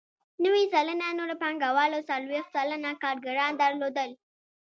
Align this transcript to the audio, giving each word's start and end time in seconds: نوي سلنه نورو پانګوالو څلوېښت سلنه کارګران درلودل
نوي 0.43 0.63
سلنه 0.73 1.07
نورو 1.19 1.35
پانګوالو 1.41 1.99
څلوېښت 2.09 2.49
سلنه 2.55 2.91
کارګران 3.03 3.51
درلودل 3.61 4.09